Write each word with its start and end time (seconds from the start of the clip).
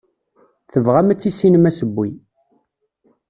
Tebɣam 0.71 1.07
ad 1.13 1.19
tissinem 1.19 1.65
asewwi. 1.69 2.09